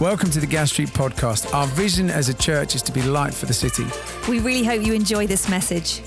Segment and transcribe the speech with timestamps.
[0.00, 1.52] Welcome to the Gas Street podcast.
[1.52, 3.84] Our vision as a church is to be light for the city.
[4.30, 6.02] We really hope you enjoy this message.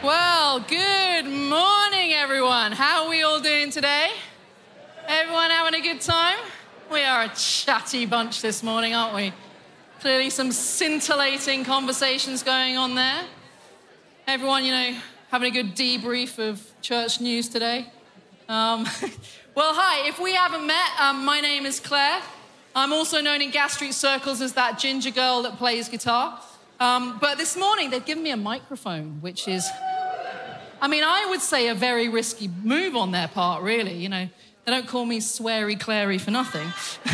[0.00, 2.70] Well, good morning, everyone.
[2.70, 4.10] How are we all doing today?
[5.08, 6.38] Everyone having a good time?
[6.92, 9.32] We are a chatty bunch this morning, aren't we?
[10.02, 13.24] Clearly, some scintillating conversations going on there.
[14.28, 14.96] Everyone, you know,
[15.32, 17.86] having a good debrief of church news today.
[18.48, 18.86] Um,
[19.54, 22.20] well, hi, if we haven't met, um, my name is Clare.
[22.74, 26.40] I'm also known in Gas Street circles as that ginger girl that plays guitar.
[26.80, 29.68] Um, but this morning, they've given me a microphone, which is,
[30.80, 33.94] I mean, I would say a very risky move on their part, really.
[33.94, 34.28] You know,
[34.64, 36.66] they don't call me sweary Clary for nothing.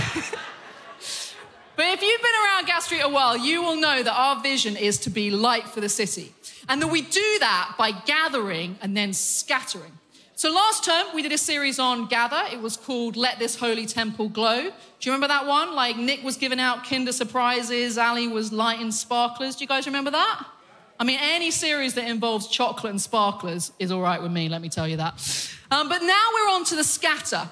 [1.76, 4.78] but if you've been around Gas Street a while, you will know that our vision
[4.78, 6.32] is to be light for the city.
[6.70, 9.92] And that we do that by gathering and then scattering.
[10.40, 12.42] So last term, we did a series on Gather.
[12.50, 14.62] It was called Let This Holy Temple Glow.
[14.62, 14.70] Do
[15.02, 15.74] you remember that one?
[15.74, 19.56] Like Nick was giving out Kinder Surprises, Ali was lighting sparklers.
[19.56, 20.46] Do you guys remember that?
[20.98, 24.62] I mean, any series that involves chocolate and sparklers is all right with me, let
[24.62, 25.12] me tell you that.
[25.70, 27.50] Um, but now we're on to the scatter.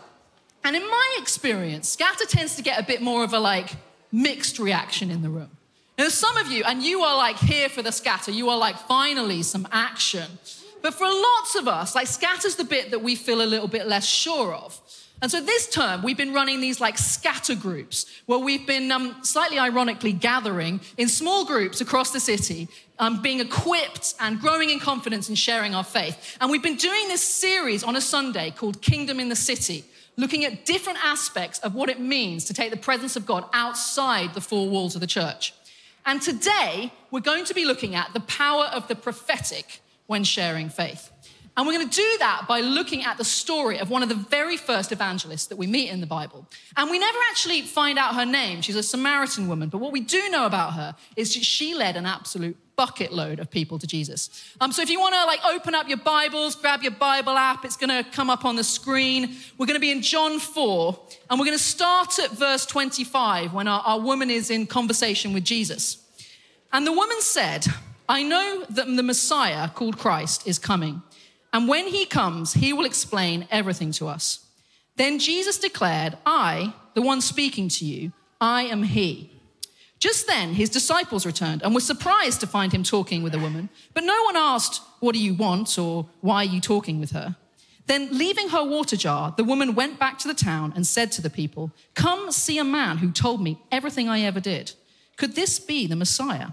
[0.65, 3.77] And in my experience, scatter tends to get a bit more of a like
[4.13, 5.51] mixed reaction in the room.
[5.99, 8.79] Now, some of you, and you are like here for the scatter, you are like
[8.79, 10.39] finally some action.
[10.83, 13.87] But for lots of us, like scatter's the bit that we feel a little bit
[13.87, 14.81] less sure of.
[15.21, 19.17] And so this term, we've been running these like scatter groups where we've been um,
[19.23, 22.69] slightly ironically gathering in small groups across the city,
[23.01, 26.37] um, being equipped and growing in confidence and sharing our faith.
[26.41, 29.85] And we've been doing this series on a Sunday called Kingdom in the City,
[30.17, 34.35] looking at different aspects of what it means to take the presence of God outside
[34.35, 35.53] the four walls of the church.
[36.07, 40.69] And today, we're going to be looking at the power of the prophetic when sharing
[40.69, 41.13] faith.
[41.57, 44.15] And we're going to do that by looking at the story of one of the
[44.15, 46.47] very first evangelists that we meet in the Bible.
[46.77, 48.63] And we never actually find out her name.
[48.63, 49.69] She's a Samaritan woman.
[49.69, 53.41] But what we do know about her is that she led an absolute bucket load
[53.41, 54.55] of people to Jesus.
[54.61, 57.65] Um, so if you want to like open up your Bibles, grab your Bible app,
[57.65, 59.35] it's going to come up on the screen.
[59.59, 63.53] We're going to be in John 4, and we're going to start at verse 25
[63.53, 66.05] when our, our woman is in conversation with Jesus.
[66.73, 67.67] And the woman said,
[68.09, 71.03] I know that the Messiah, called Christ, is coming.
[71.53, 74.47] And when he comes, he will explain everything to us.
[74.97, 79.31] Then Jesus declared, I, the one speaking to you, I am he.
[79.99, 83.69] Just then, his disciples returned and were surprised to find him talking with a woman.
[83.95, 85.79] But no one asked, What do you want?
[85.79, 87.37] or Why are you talking with her?
[87.87, 91.23] Then, leaving her water jar, the woman went back to the town and said to
[91.23, 94.73] the people, Come see a man who told me everything I ever did.
[95.17, 96.49] Could this be the Messiah?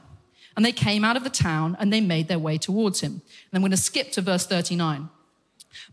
[0.55, 3.11] And they came out of the town and they made their way towards him.
[3.11, 3.21] And
[3.53, 5.09] I'm going to skip to verse 39.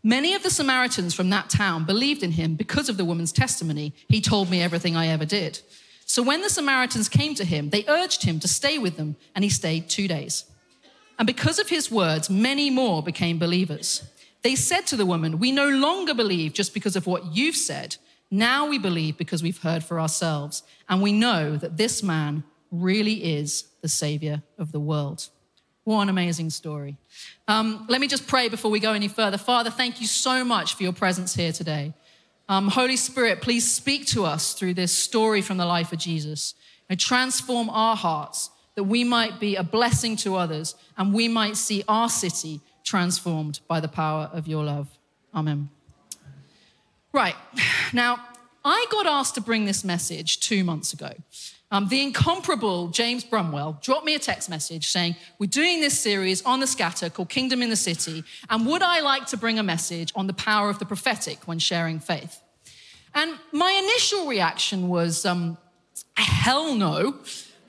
[0.02, 3.94] Many of the Samaritans from that town believed in him because of the woman's testimony.
[4.08, 5.60] He told me everything I ever did.
[6.06, 9.44] So when the Samaritans came to him, they urged him to stay with them, and
[9.44, 10.44] he stayed two days.
[11.18, 14.02] And because of his words, many more became believers.
[14.42, 17.96] They said to the woman, We no longer believe just because of what you've said.
[18.30, 23.36] Now we believe because we've heard for ourselves, and we know that this man really
[23.38, 25.28] is the Savior of the world.
[25.84, 26.96] What an amazing story.
[27.46, 29.38] Um, let me just pray before we go any further.
[29.38, 31.92] Father, thank you so much for your presence here today.
[32.48, 36.54] Um, Holy Spirit, please speak to us through this story from the life of Jesus
[36.88, 41.56] and transform our hearts that we might be a blessing to others and we might
[41.56, 44.88] see our city transformed by the power of your love.
[45.34, 45.68] Amen.
[47.12, 47.36] Right,
[47.92, 48.18] now
[48.64, 51.12] I got asked to bring this message two months ago.
[51.72, 56.42] Um, the incomparable James Brumwell dropped me a text message saying, We're doing this series
[56.42, 59.62] on the scatter called Kingdom in the City, and would I like to bring a
[59.62, 62.42] message on the power of the prophetic when sharing faith?
[63.14, 65.56] And my initial reaction was, um,
[66.14, 67.16] Hell no.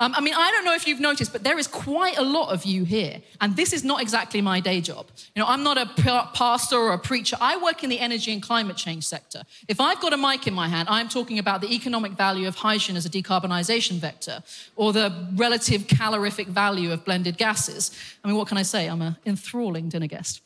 [0.04, 2.50] Um, I mean, I don't know if you've noticed, but there is quite a lot
[2.50, 3.22] of you here.
[3.40, 5.06] And this is not exactly my day job.
[5.34, 5.86] You know, I'm not a
[6.34, 7.38] pastor or a preacher.
[7.40, 9.44] I work in the energy and climate change sector.
[9.70, 12.56] If I've got a mic in my hand, I'm talking about the economic value of
[12.56, 14.44] hydrogen as a decarbonization vector
[14.76, 17.98] or the relative calorific value of blended gases.
[18.26, 18.88] I mean, what can I say?
[18.88, 20.42] I'm an enthralling dinner guest.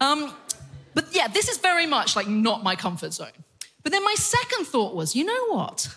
[0.00, 0.32] Um,
[0.94, 3.36] but yeah, this is very much like not my comfort zone.
[3.82, 5.94] But then my second thought was, you know what?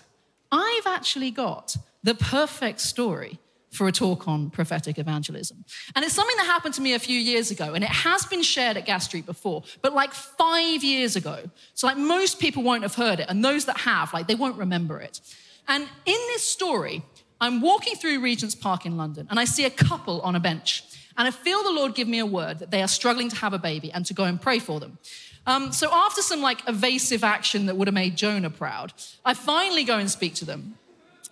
[0.51, 3.37] I've actually got the perfect story
[3.69, 5.65] for a talk on prophetic evangelism.
[5.93, 8.43] And it's something that happened to me a few years ago, and it has been
[8.43, 11.37] shared at Gas Street before, but like five years ago.
[11.73, 14.55] So, like, most people won't have heard it, and those that have, like, they won't
[14.55, 15.19] remember it.
[15.67, 17.03] And in this story,
[17.41, 20.85] I'm walking through Regent's Park in London, and I see a couple on a bench.
[21.17, 23.51] And I feel the Lord give me a word that they are struggling to have
[23.51, 24.97] a baby and to go and pray for them.
[25.45, 28.93] Um, so after some like evasive action that would have made Jonah proud,
[29.25, 30.75] I finally go and speak to them.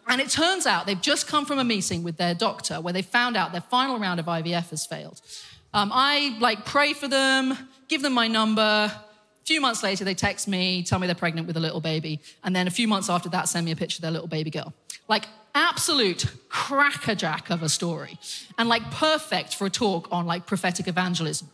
[0.08, 3.02] And it turns out they've just come from a meeting with their doctor where they
[3.02, 5.22] found out their final round of IVF has failed.
[5.74, 7.58] Um, I like pray for them,
[7.88, 8.62] give them my number.
[8.62, 12.22] A few months later, they text me, tell me they're pregnant with a little baby.
[12.44, 14.52] And then a few months after that, send me a picture of their little baby
[14.52, 14.74] girl.
[15.08, 18.20] Like absolute crackerjack of a story
[18.58, 21.50] and like perfect for a talk on like prophetic evangelism.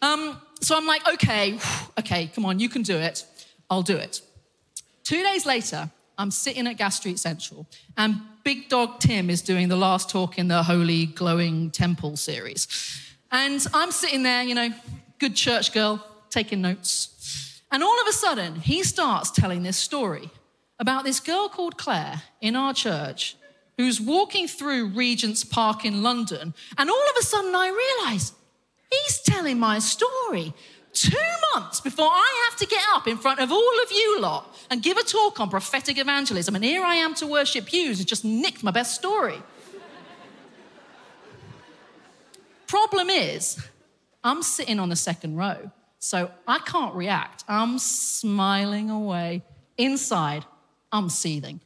[0.00, 1.58] Um, so I'm like, okay,
[1.98, 3.26] okay, come on, you can do it.
[3.70, 4.20] I'll do it.
[5.02, 7.66] Two days later, I'm sitting at Gas Street Central,
[7.96, 12.68] and Big Dog Tim is doing the last talk in the Holy Glowing Temple series.
[13.32, 14.70] And I'm sitting there, you know,
[15.18, 17.62] good church girl, taking notes.
[17.72, 20.30] And all of a sudden, he starts telling this story
[20.78, 23.36] about this girl called Clare in our church
[23.76, 26.54] who's walking through Regent's Park in London.
[26.78, 28.32] And all of a sudden, I realize
[28.90, 30.54] he's telling my story
[30.94, 31.18] two
[31.52, 34.82] months before I have to get up in front of all of you lot and
[34.82, 36.54] give a talk on prophetic evangelism.
[36.54, 39.42] And here I am to worship you who's just nicked my best story.
[42.66, 43.62] Problem is,
[44.22, 47.44] I'm sitting on the second row, so I can't react.
[47.46, 49.42] I'm smiling away.
[49.76, 50.44] Inside,
[50.90, 51.60] I'm seething.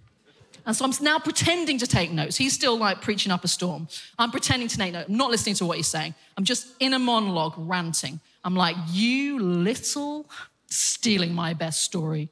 [0.67, 2.37] And so I'm now pretending to take notes.
[2.37, 3.89] He's still like preaching up a storm.
[4.19, 5.09] I'm pretending to take notes.
[5.09, 6.15] I'm not listening to what he's saying.
[6.37, 8.21] I'm just in a monologue ranting.
[8.45, 10.29] I'm like, you little
[10.67, 12.29] stealing my best story.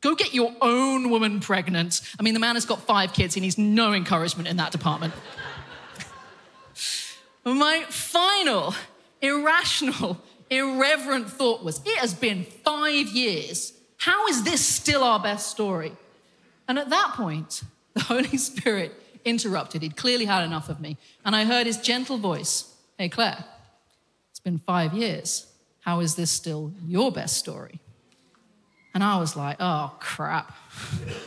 [0.00, 2.00] Go get your own woman pregnant.
[2.18, 3.34] I mean, the man has got five kids.
[3.34, 5.14] He needs no encouragement in that department.
[7.44, 8.74] my final
[9.20, 10.18] irrational,
[10.50, 13.72] irreverent thought was it has been five years.
[13.98, 15.92] How is this still our best story?
[16.68, 17.62] And at that point,
[17.94, 18.92] the Holy Spirit
[19.24, 19.82] interrupted.
[19.82, 20.96] He'd clearly had enough of me.
[21.24, 23.44] And I heard his gentle voice Hey, Clare,
[24.46, 25.44] been five years.
[25.80, 27.80] How is this still your best story?
[28.94, 30.56] And I was like, Oh, crap.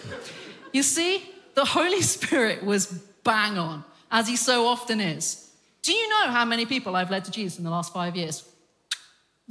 [0.74, 2.88] you see, the Holy Spirit was
[3.26, 5.52] bang on, as he so often is.
[5.82, 8.48] Do you know how many people I've led to Jesus in the last five years?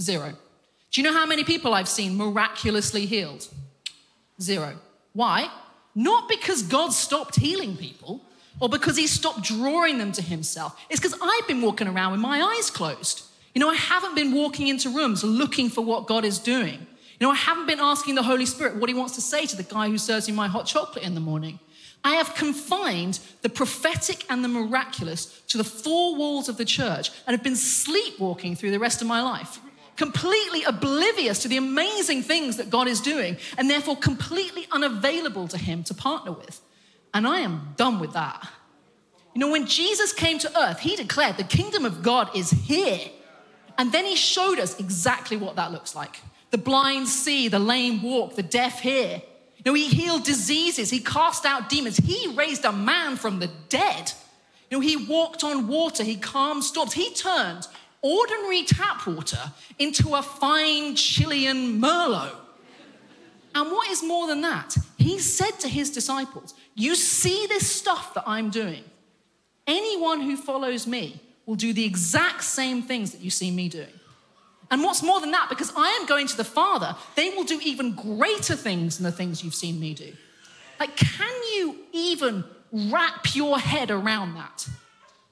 [0.01, 0.33] Zero.
[0.91, 3.47] Do you know how many people I've seen miraculously healed?
[4.41, 4.79] Zero.
[5.13, 5.51] Why?
[5.95, 8.23] Not because God stopped healing people
[8.61, 10.81] or because he stopped drawing them to himself.
[10.89, 13.28] It's because I've been walking around with my eyes closed.
[13.59, 16.75] You know, I haven't been walking into rooms looking for what God is doing.
[17.19, 19.57] You know, I haven't been asking the Holy Spirit what he wants to say to
[19.57, 21.59] the guy who serves me my hot chocolate in the morning.
[22.05, 27.11] I have confined the prophetic and the miraculous to the four walls of the church
[27.27, 29.59] and have been sleepwalking through the rest of my life
[29.97, 35.59] completely oblivious to the amazing things that God is doing, and therefore completely unavailable to
[35.59, 36.61] Him to partner with.
[37.13, 38.49] And I am done with that.
[39.35, 43.01] You know, when Jesus came to earth, He declared the kingdom of God is here.
[43.79, 46.21] And then He showed us exactly what that looks like.
[46.51, 49.23] The blind see, the lame walk, the deaf hear.
[49.57, 53.51] You know, He healed diseases, He cast out demons, He raised a man from the
[53.69, 54.13] dead.
[54.71, 57.67] You know, He walked on water, He calmed storms, He turned
[58.03, 62.35] ordinary tap water into a fine Chilean Merlot.
[63.55, 64.77] And what is more than that?
[64.97, 68.85] He said to his disciples, You see this stuff that I'm doing.
[69.67, 73.87] Anyone who follows me will do the exact same things that you see me doing.
[74.71, 77.59] And what's more than that, because I am going to the Father, they will do
[77.65, 80.13] even greater things than the things you've seen me do.
[80.79, 84.69] Like, can you even wrap your head around that?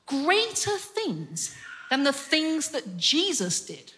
[0.06, 1.54] Greater things
[1.90, 3.92] than the things that Jesus did.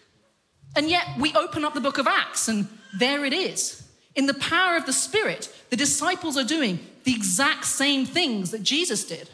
[0.75, 2.67] And yet we open up the book of Acts and
[2.99, 3.81] there it is.
[4.15, 8.61] In the power of the Spirit, the disciples are doing the exact same things that
[8.61, 9.29] Jesus did.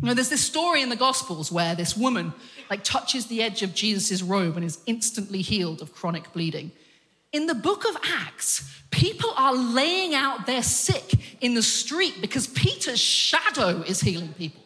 [0.00, 2.34] You know, there's this story in the Gospels where this woman
[2.68, 6.72] like touches the edge of Jesus' robe and is instantly healed of chronic bleeding.
[7.32, 12.46] In the book of Acts, people are laying out their sick in the street because
[12.46, 14.62] Peter's shadow is healing people.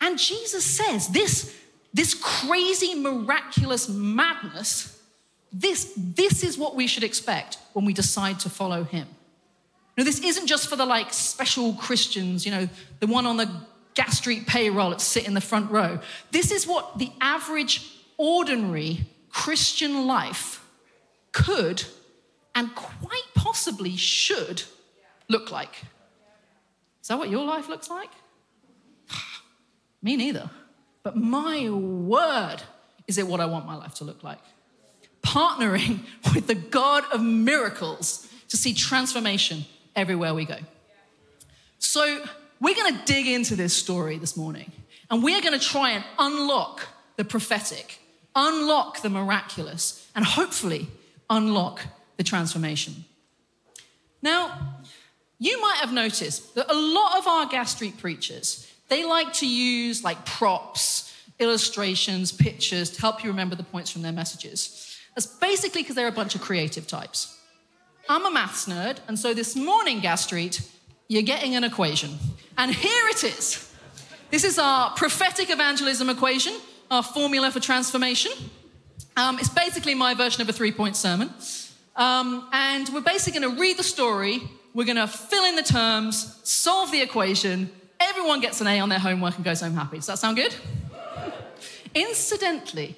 [0.00, 1.54] And Jesus says this
[1.94, 5.00] this crazy, miraculous madness,
[5.52, 9.06] this, this is what we should expect when we decide to follow him.
[9.96, 12.68] Now, this isn't just for the like special Christians, you know,
[12.98, 13.48] the one on the
[13.94, 16.00] gas street payroll that sit in the front row.
[16.30, 20.64] This is what the average, ordinary Christian life
[21.32, 21.84] could
[22.54, 24.62] and quite possibly should
[25.28, 25.82] look like.
[27.02, 28.10] Is that what your life looks like?
[30.02, 30.50] Me neither.
[31.02, 32.62] But my word,
[33.06, 34.38] is it what I want my life to look like?
[35.22, 36.00] Partnering
[36.34, 40.56] with the God of miracles to see transformation everywhere we go.
[41.78, 42.24] So,
[42.60, 44.72] we're gonna dig into this story this morning,
[45.10, 47.98] and we're gonna try and unlock the prophetic,
[48.34, 50.88] unlock the miraculous, and hopefully
[51.30, 51.82] unlock
[52.16, 53.04] the transformation.
[54.22, 54.76] Now,
[55.38, 59.46] you might have noticed that a lot of our Gas Street preachers, they like to
[59.46, 64.96] use like props, illustrations, pictures to help you remember the points from their messages.
[65.14, 67.38] That's basically because they're a bunch of creative types.
[68.08, 70.60] I'm a maths nerd, and so this morning, Gas Street,
[71.08, 72.18] you're getting an equation.
[72.56, 73.70] And here it is.
[74.30, 76.54] This is our prophetic evangelism equation,
[76.90, 78.32] our formula for transformation.
[79.16, 81.30] Um, it's basically my version of a three point sermon.
[81.96, 84.42] Um, and we're basically going to read the story,
[84.74, 87.70] we're going to fill in the terms, solve the equation.
[88.00, 89.98] Everyone gets an A on their homework and goes home happy.
[89.98, 90.54] Does that sound good?
[91.94, 92.96] Incidentally,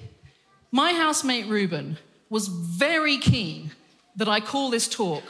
[0.71, 1.97] my housemate Ruben
[2.29, 3.71] was very keen
[4.15, 5.23] that I call this talk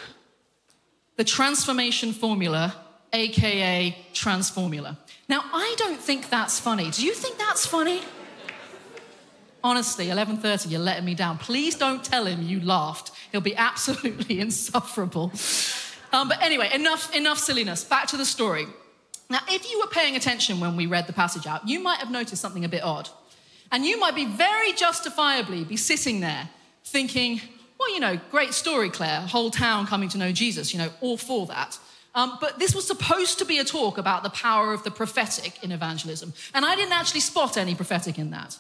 [1.18, 2.74] the transformation formula,
[3.12, 4.98] aka transformula.
[5.28, 6.90] Now, I don't think that's funny.
[6.92, 8.02] Do you think that's funny?
[9.64, 11.38] Honestly, 11:30, you're letting me down.
[11.38, 13.12] Please don't tell him you laughed.
[13.32, 15.32] He'll be absolutely insufferable.
[16.14, 17.84] Um, but anyway, enough, enough silliness.
[17.84, 18.68] Back to the story.
[19.30, 22.10] Now, if you were paying attention when we read the passage out, you might have
[22.10, 23.10] noticed something a bit odd.
[23.72, 26.50] And you might be very justifiably be sitting there
[26.86, 27.42] thinking,
[27.80, 31.18] well, you know, great story, Clare, whole town coming to know Jesus, you know, all
[31.18, 31.78] for that.
[32.16, 35.64] Um, but this was supposed to be a talk about the power of the prophetic
[35.64, 36.34] in evangelism.
[36.54, 38.58] And I didn't actually spot any prophetic in that.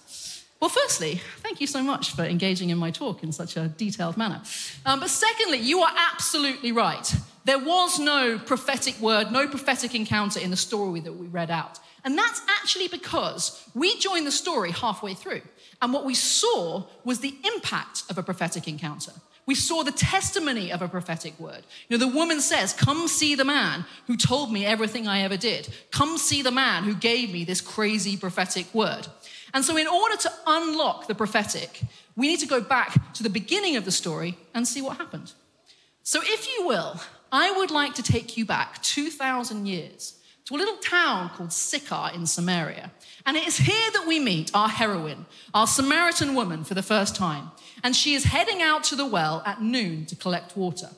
[0.59, 4.17] Well, firstly, thank you so much for engaging in my talk in such a detailed
[4.17, 4.41] manner.
[4.86, 7.15] Um, but secondly, you are absolutely right.
[7.45, 11.79] There was no prophetic word, no prophetic encounter in the story that we read out.
[12.03, 15.41] And that's actually because we joined the story halfway through.
[15.81, 19.12] And what we saw was the impact of a prophetic encounter.
[19.46, 21.63] We saw the testimony of a prophetic word.
[21.88, 25.38] You know, the woman says, Come see the man who told me everything I ever
[25.38, 25.69] did.
[25.89, 29.07] Come see the man who gave me this crazy prophetic word.
[29.53, 31.81] And so, in order to unlock the prophetic,
[32.17, 35.31] we need to go back to the beginning of the story and see what happened.
[36.03, 37.00] So, if you will,
[37.31, 40.16] I would like to take you back 2,000 years
[40.47, 42.89] to a little town called Sychar in Samaria.
[43.25, 47.17] And it is here that we meet our heroine, our Samaritan woman, for the first
[47.17, 47.51] time.
[47.83, 50.89] And she is heading out to the well at noon to collect water.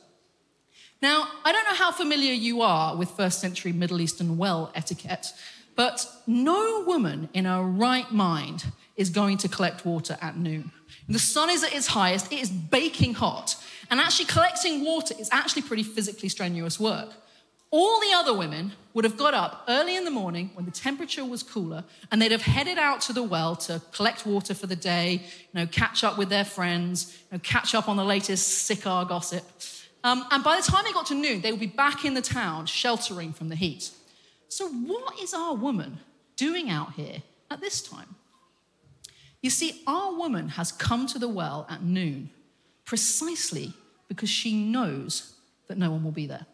[1.01, 5.33] Now, I don't know how familiar you are with first century Middle Eastern well etiquette,
[5.75, 8.65] but no woman in her right mind
[8.97, 10.71] is going to collect water at noon.
[11.07, 13.55] The sun is at its highest, it is baking hot,
[13.89, 17.15] and actually collecting water is actually pretty physically strenuous work.
[17.71, 21.23] All the other women would have got up early in the morning when the temperature
[21.23, 24.75] was cooler and they'd have headed out to the well to collect water for the
[24.75, 28.65] day, you know, catch up with their friends, you know, catch up on the latest
[28.65, 29.43] Sychar gossip.
[30.03, 32.21] Um, and by the time they got to noon, they would be back in the
[32.21, 33.91] town sheltering from the heat.
[34.47, 35.99] So, what is our woman
[36.35, 37.21] doing out here
[37.51, 38.15] at this time?
[39.41, 42.31] You see, our woman has come to the well at noon
[42.85, 43.73] precisely
[44.07, 45.35] because she knows
[45.67, 46.47] that no one will be there.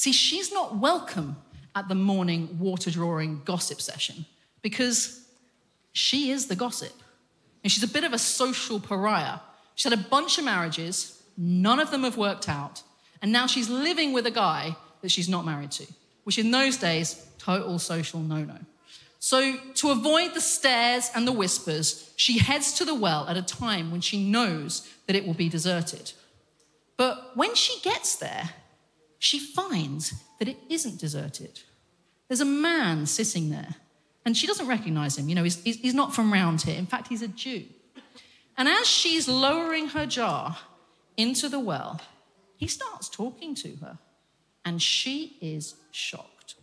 [0.00, 1.36] See, she's not welcome
[1.74, 4.24] at the morning water drawing gossip session
[4.62, 5.26] because
[5.92, 6.94] she is the gossip.
[7.62, 9.40] And she's a bit of a social pariah.
[9.74, 12.82] She's had a bunch of marriages, none of them have worked out,
[13.20, 15.86] and now she's living with a guy that she's not married to
[16.24, 18.56] which in those days, total social no no.
[19.18, 23.42] So, to avoid the stares and the whispers, she heads to the well at a
[23.42, 26.12] time when she knows that it will be deserted.
[26.96, 28.50] But when she gets there,
[29.20, 31.60] she finds that it isn't deserted.
[32.26, 33.76] There's a man sitting there,
[34.24, 35.28] and she doesn't recognize him.
[35.28, 36.76] You know, he's, he's not from round here.
[36.76, 37.64] In fact, he's a Jew.
[38.56, 40.58] And as she's lowering her jar
[41.16, 42.00] into the well,
[42.56, 43.98] he starts talking to her
[44.64, 46.56] and she is shocked.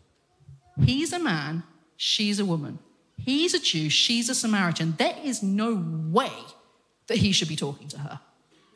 [0.84, 1.64] He's a man,
[1.96, 2.80] she's a woman.
[3.18, 4.94] He's a Jew, she's a Samaritan.
[4.98, 6.32] There is no way
[7.08, 8.20] that he should be talking to her.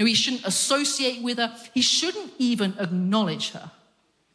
[0.05, 3.72] He shouldn't associate with her, he shouldn't even acknowledge her.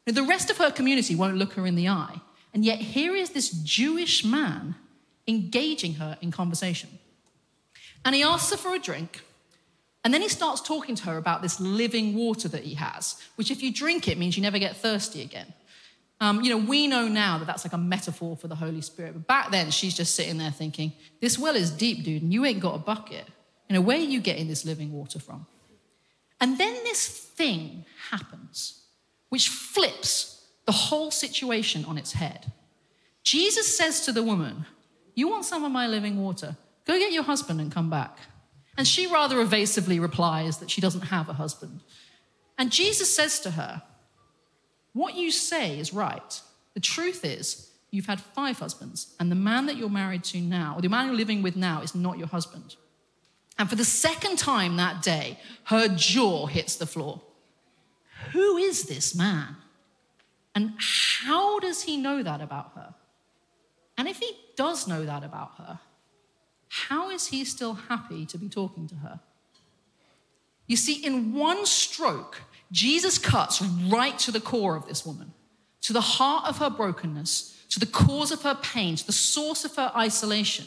[0.06, 2.20] Now, the rest of her community won't look her in the eye.
[2.54, 4.76] And yet, here is this Jewish man
[5.26, 6.90] engaging her in conversation.
[8.04, 9.22] And he asks her for a drink,
[10.04, 13.50] and then he starts talking to her about this living water that he has, which,
[13.50, 15.52] if you drink it, means you never get thirsty again.
[16.20, 19.14] Um, you know, we know now that that's like a metaphor for the Holy Spirit.
[19.14, 22.44] But back then, she's just sitting there thinking, this well is deep, dude, and you
[22.44, 23.26] ain't got a bucket.
[23.68, 25.44] You know, where are you getting this living water from?
[26.40, 28.84] And then this thing happens,
[29.28, 32.52] which flips the whole situation on its head.
[33.22, 34.66] Jesus says to the woman,
[35.14, 36.56] You want some of my living water?
[36.84, 38.18] Go get your husband and come back.
[38.76, 41.80] And she rather evasively replies that she doesn't have a husband.
[42.58, 43.82] And Jesus says to her,
[44.92, 46.40] What you say is right.
[46.74, 50.74] The truth is, You've had five husbands, and the man that you're married to now,
[50.76, 52.76] or the man you're living with now, is not your husband.
[53.58, 57.22] And for the second time that day, her jaw hits the floor.
[58.32, 59.56] Who is this man?
[60.54, 62.94] And how does he know that about her?
[63.98, 65.80] And if he does know that about her,
[66.68, 69.20] how is he still happy to be talking to her?
[70.66, 75.32] You see, in one stroke, Jesus cuts right to the core of this woman,
[75.82, 79.64] to the heart of her brokenness, to the cause of her pain, to the source
[79.64, 80.66] of her isolation.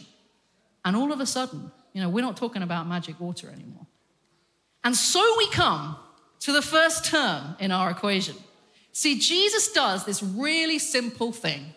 [0.85, 3.85] And all of a sudden, you know, we're not talking about magic water anymore.
[4.85, 5.97] And so we come
[6.39, 8.37] to the first term in our equation.
[8.93, 11.73] See, Jesus does this really simple thing.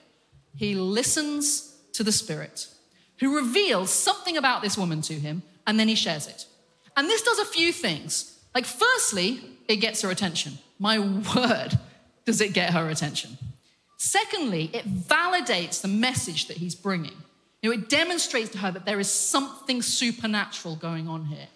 [0.54, 2.68] He listens to the Spirit,
[3.18, 6.46] who reveals something about this woman to him, and then he shares it.
[6.96, 8.38] And this does a few things.
[8.54, 10.52] Like, firstly, it gets her attention.
[10.78, 11.00] My
[11.34, 11.76] word,
[12.24, 13.38] does it get her attention.
[13.98, 17.16] Secondly, it validates the message that he's bringing.
[17.62, 21.46] You know, it demonstrates to her that there is something supernatural going on here.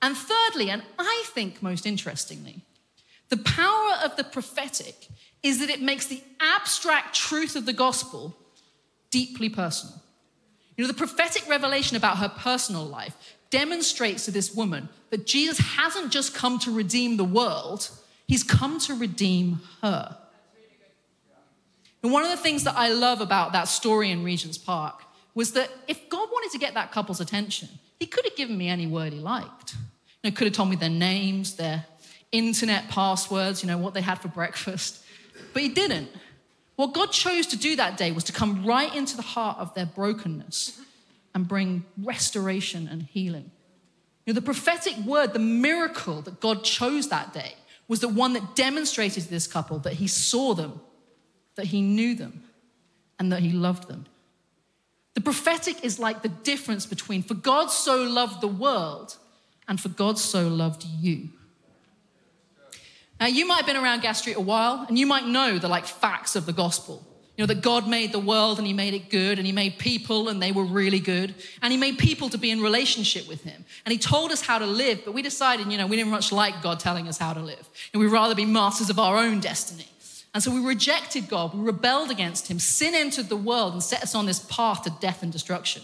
[0.00, 2.60] And thirdly, and I think most interestingly,
[3.28, 5.08] the power of the prophetic
[5.42, 8.36] is that it makes the abstract truth of the gospel
[9.10, 10.00] deeply personal.
[10.76, 13.16] You know, the prophetic revelation about her personal life
[13.50, 17.90] demonstrates to this woman that Jesus hasn't just come to redeem the world,
[18.28, 20.16] he's come to redeem her.
[22.02, 25.02] And one of the things that I love about that story in Regent's Park
[25.34, 27.68] was that if God wanted to get that couple's attention,
[27.98, 29.74] he could have given me any word he liked.
[30.22, 31.84] You know, could have told me their names, their
[32.32, 35.02] internet passwords, you know, what they had for breakfast.
[35.52, 36.08] But he didn't.
[36.76, 39.74] What God chose to do that day was to come right into the heart of
[39.74, 40.80] their brokenness
[41.34, 43.50] and bring restoration and healing.
[44.24, 47.54] You know, the prophetic word, the miracle that God chose that day,
[47.88, 50.80] was the one that demonstrated to this couple that he saw them,
[51.56, 52.44] that he knew them,
[53.18, 54.06] and that he loved them.
[55.14, 59.16] The prophetic is like the difference between for God so loved the world
[59.68, 61.30] and for God so loved you.
[63.20, 65.68] Now, you might have been around Gas Street a while, and you might know the
[65.68, 67.06] like facts of the gospel.
[67.36, 69.78] You know, that God made the world and He made it good, and He made
[69.78, 73.42] people and they were really good, and He made people to be in relationship with
[73.44, 73.64] Him.
[73.84, 76.32] And He told us how to live, but we decided, you know, we didn't much
[76.32, 77.68] like God telling us how to live.
[77.92, 79.86] And we'd rather be masters of our own destiny.
[80.32, 82.58] And so we rejected God, we rebelled against Him.
[82.58, 85.82] Sin entered the world and set us on this path to death and destruction.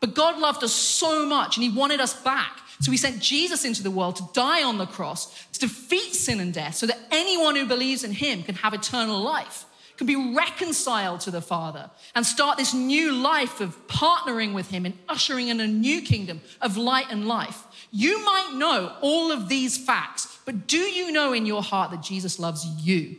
[0.00, 2.58] But God loved us so much, and He wanted us back.
[2.80, 6.40] So He sent Jesus into the world to die on the cross, to defeat sin
[6.40, 9.64] and death, so that anyone who believes in Him can have eternal life
[10.00, 14.86] can be reconciled to the Father and start this new life of partnering with Him
[14.86, 17.66] and ushering in a new kingdom of light and life.
[17.90, 22.02] You might know all of these facts, but do you know in your heart that
[22.02, 23.18] Jesus loves you?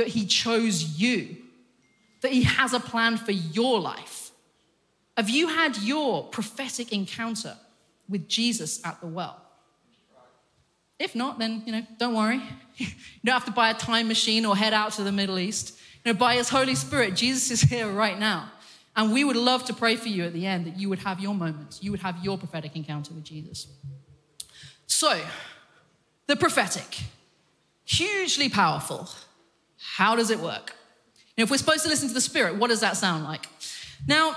[0.00, 1.36] That He chose you?
[2.22, 4.30] That He has a plan for your life?
[5.14, 7.54] Have you had your prophetic encounter
[8.08, 9.42] with Jesus at the well?
[10.98, 12.40] If not, then, you know, don't worry.
[12.78, 12.86] You
[13.26, 15.78] don't have to buy a time machine or head out to the Middle East.
[16.02, 18.50] You know, by His Holy Spirit, Jesus is here right now.
[18.96, 21.20] And we would love to pray for you at the end that you would have
[21.20, 23.66] your moments, you would have your prophetic encounter with Jesus.
[24.86, 25.20] So,
[26.26, 27.00] the prophetic,
[27.84, 29.06] hugely powerful.
[29.80, 30.74] How does it work?
[31.40, 33.46] Know, if we're supposed to listen to the Spirit, what does that sound like?
[34.06, 34.36] Now,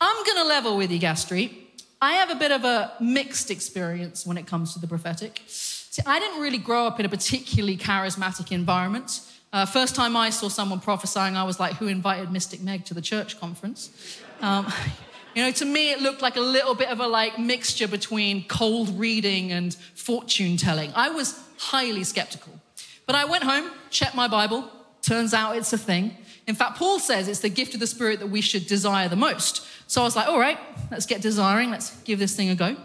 [0.00, 1.82] I'm going to level with you, Gas Street.
[2.00, 5.42] I have a bit of a mixed experience when it comes to the prophetic.
[5.46, 9.20] See, I didn't really grow up in a particularly charismatic environment.
[9.52, 12.94] Uh, first time I saw someone prophesying, I was like, who invited Mystic Meg to
[12.94, 14.20] the church conference?
[14.40, 14.70] Um,
[15.34, 18.46] you know, to me, it looked like a little bit of a like mixture between
[18.46, 20.92] cold reading and fortune telling.
[20.94, 22.52] I was highly skeptical.
[23.06, 24.70] But I went home, checked my Bible.
[25.06, 26.16] Turns out it's a thing.
[26.48, 29.14] In fact, Paul says it's the gift of the Spirit that we should desire the
[29.14, 29.64] most.
[29.86, 30.58] So I was like, all right,
[30.90, 31.70] let's get desiring.
[31.70, 32.76] Let's give this thing a go.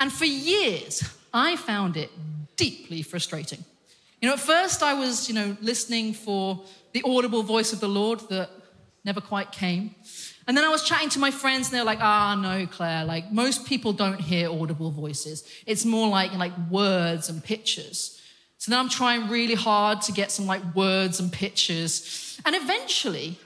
[0.00, 1.04] And for years,
[1.34, 2.10] I found it
[2.56, 3.62] deeply frustrating.
[4.22, 7.88] You know, at first I was, you know, listening for the audible voice of the
[7.88, 8.48] Lord that
[9.04, 9.94] never quite came.
[10.46, 13.30] And then I was chatting to my friends and they're like, ah, no, Clare, like
[13.30, 15.44] most people don't hear audible voices.
[15.66, 18.17] It's more like, like words and pictures.
[18.58, 22.40] So then I'm trying really hard to get some like words and pictures.
[22.44, 23.38] And eventually,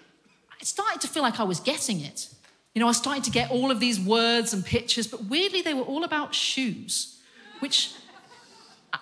[0.61, 2.29] I started to feel like I was getting it.
[2.75, 5.75] You know, I started to get all of these words and pictures, but weirdly, they
[5.75, 7.21] were all about shoes,
[7.61, 7.93] which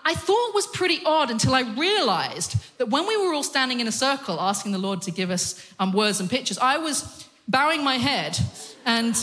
[0.04, 3.86] I thought was pretty odd until I realized that when we were all standing in
[3.86, 7.84] a circle asking the Lord to give us um, words and pictures, I was bowing
[7.84, 8.38] my head
[8.84, 9.14] and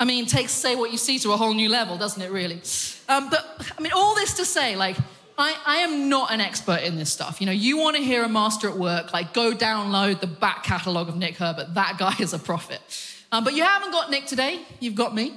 [0.00, 2.62] I mean, takes say what you see to a whole new level, doesn't it, really?
[3.06, 4.96] Um, but I mean, all this to say, like,
[5.36, 7.38] I, I am not an expert in this stuff.
[7.40, 10.64] You know, you want to hear a master at work, like go download the back
[10.64, 11.74] catalogue of Nick Herbert.
[11.74, 12.80] That guy is a prophet.
[13.30, 15.34] Um, but you haven't got Nick today, you've got me.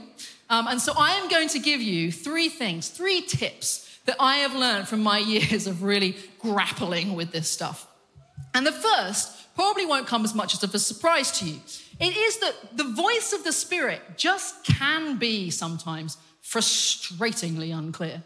[0.50, 4.38] Um, and so I am going to give you three things, three tips that I
[4.38, 7.86] have learned from my years of really grappling with this stuff.
[8.54, 11.60] And the first probably won't come as much as of a surprise to you.
[12.00, 18.24] It is that the voice of the Spirit just can be sometimes frustratingly unclear.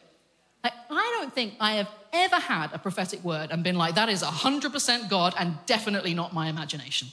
[0.63, 4.09] Like, I don't think I have ever had a prophetic word and been like, that
[4.09, 7.09] is 100% God and definitely not my imagination.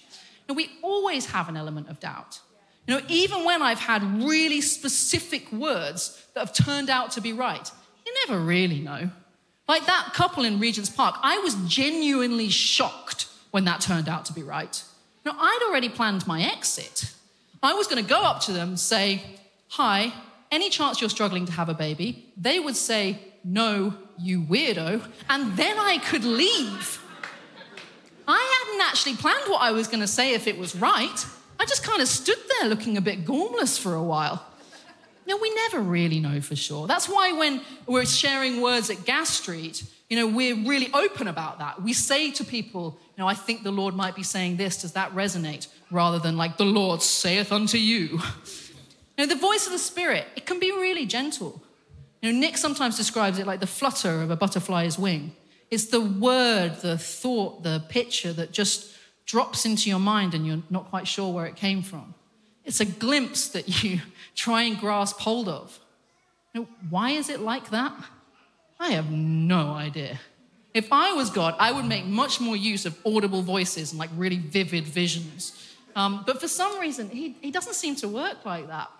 [0.48, 2.40] Now, we always have an element of doubt.
[2.86, 7.32] You know, even when I've had really specific words that have turned out to be
[7.32, 7.70] right,
[8.06, 9.10] you never really know.
[9.66, 14.34] Like that couple in Regent's Park, I was genuinely shocked when that turned out to
[14.34, 14.82] be right.
[15.24, 17.12] Now, I'd already planned my exit.
[17.62, 19.22] I was going to go up to them, say,
[19.68, 20.12] Hi,
[20.52, 22.32] any chance you're struggling to have a baby?
[22.36, 25.02] They would say, No, you weirdo.
[25.30, 27.00] And then I could leave.
[28.26, 31.26] I hadn't actually planned what I was going to say if it was right.
[31.58, 34.44] I just kind of stood there looking a bit gormless for a while.
[35.26, 36.86] Now, we never really know for sure.
[36.86, 41.58] That's why when we're sharing words at Gas Street, you know, we're really open about
[41.58, 41.82] that.
[41.82, 44.82] We say to people, you know, I think the Lord might be saying this.
[44.82, 45.68] Does that resonate?
[45.90, 48.20] Rather than like, the Lord saith unto you.
[49.16, 51.62] You know, the voice of the Spirit, it can be really gentle.
[52.20, 55.36] You know, Nick sometimes describes it like the flutter of a butterfly's wing.
[55.70, 58.92] It's the word, the thought, the picture that just
[59.26, 62.14] drops into your mind and you're not quite sure where it came from.
[62.64, 64.00] It's a glimpse that you
[64.34, 65.78] try and grasp hold of.
[66.52, 67.92] You know, why is it like that?
[68.78, 70.20] I have no idea.
[70.72, 74.10] If I was God, I would make much more use of audible voices and like
[74.16, 75.52] really vivid visions.
[75.94, 78.90] Um, but for some reason, he, he doesn't seem to work like that.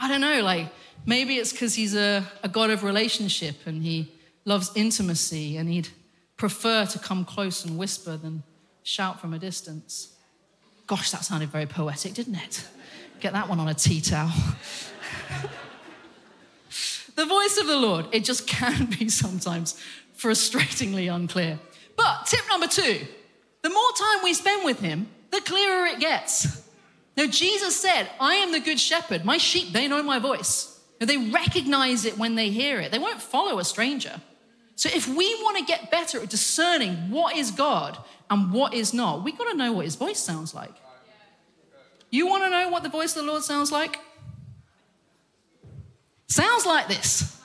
[0.00, 0.68] I don't know, like
[1.06, 4.12] maybe it's because he's a, a God of relationship and he
[4.44, 5.88] loves intimacy and he'd
[6.36, 8.42] prefer to come close and whisper than
[8.82, 10.14] shout from a distance.
[10.86, 12.64] Gosh, that sounded very poetic, didn't it?
[13.20, 14.32] Get that one on a tea towel.
[17.18, 19.78] the voice of the Lord, it just can be sometimes
[20.16, 21.58] frustratingly unclear.
[21.96, 23.06] But tip number two
[23.60, 26.64] the more time we spend with Him, the clearer it gets.
[27.16, 29.24] Now, Jesus said, I am the good shepherd.
[29.24, 30.80] My sheep, they know my voice.
[31.00, 32.92] Now, they recognize it when they hear it.
[32.92, 34.20] They won't follow a stranger.
[34.76, 37.98] So, if we want to get better at discerning what is God
[38.30, 40.74] and what is not, we've got to know what his voice sounds like.
[42.10, 43.98] You want to know what the voice of the Lord sounds like?
[46.28, 47.40] Sounds like this.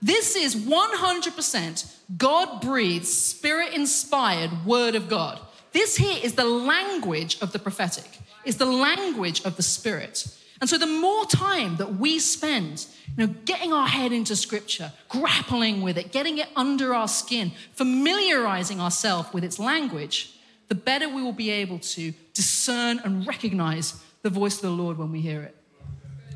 [0.00, 5.40] This is 100% God breathed, spirit inspired word of God.
[5.72, 10.26] This here is the language of the prophetic, is the language of the spirit.
[10.60, 14.92] And so the more time that we spend, you know, getting our head into scripture,
[15.08, 21.08] grappling with it, getting it under our skin, familiarizing ourselves with its language, the better
[21.08, 25.20] we will be able to discern and recognize the voice of the Lord when we
[25.20, 25.56] hear it.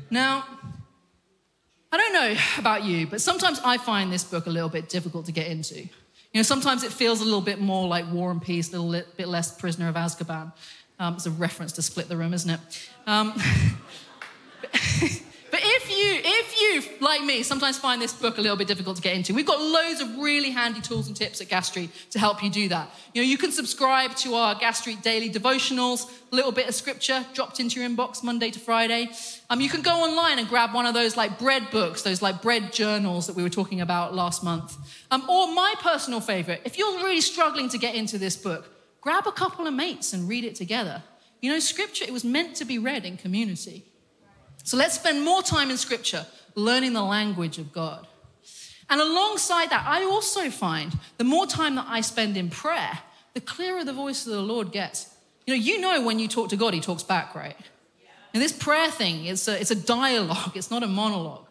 [0.09, 0.45] Now,
[1.93, 5.27] I don't know about you, but sometimes I find this book a little bit difficult
[5.27, 5.79] to get into.
[5.79, 5.89] You
[6.33, 9.27] know, sometimes it feels a little bit more like War and Peace, a little bit
[9.27, 10.51] less Prisoner of Azkaban.
[10.97, 12.89] Um, it's a reference to Split the Room, isn't it?
[13.05, 13.39] Um,
[15.53, 18.95] But if you, if you, like me, sometimes find this book a little bit difficult
[18.95, 21.91] to get into, we've got loads of really handy tools and tips at Gas Street
[22.09, 22.89] to help you do that.
[23.13, 26.73] You know, you can subscribe to our Gas Street daily devotionals, a little bit of
[26.73, 29.11] scripture dropped into your inbox Monday to Friday.
[29.51, 32.41] Um, you can go online and grab one of those like bread books, those like
[32.41, 34.75] bread journals that we were talking about last month.
[35.11, 39.27] Um, or my personal favorite, if you're really struggling to get into this book, grab
[39.27, 41.03] a couple of mates and read it together.
[41.41, 43.85] You know, scripture, it was meant to be read in community.
[44.63, 48.07] So let's spend more time in scripture learning the language of God.
[48.89, 52.99] And alongside that, I also find the more time that I spend in prayer,
[53.33, 55.13] the clearer the voice of the Lord gets.
[55.45, 57.55] You know, you know when you talk to God, He talks back, right?
[58.33, 61.45] And this prayer thing is a, it's a dialogue, it's not a monologue.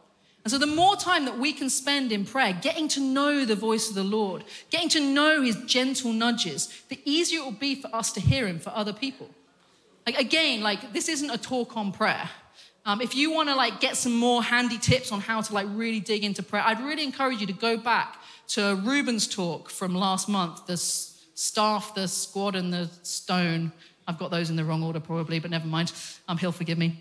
[0.44, 3.54] And so, the more time that we can spend in prayer, getting to know the
[3.54, 7.76] voice of the Lord, getting to know his gentle nudges, the easier it will be
[7.76, 9.30] for us to hear him for other people.
[10.04, 12.28] Like, again, like, this isn't a talk on prayer.
[12.84, 15.66] Um, if you want to like get some more handy tips on how to like
[15.70, 18.16] really dig into prayer, I'd really encourage you to go back
[18.48, 23.72] to Ruben's talk from last month, the staff, the squad, and the stone.
[24.08, 25.92] I've got those in the wrong order probably, but never mind.
[26.28, 26.98] Um, he'll forgive me.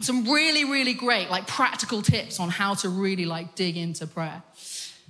[0.00, 4.42] Some really, really great like practical tips on how to really like dig into prayer.